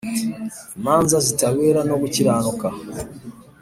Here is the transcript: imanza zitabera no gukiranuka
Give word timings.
imanza 0.77 1.17
zitabera 1.25 1.79
no 1.89 1.95
gukiranuka 2.01 2.67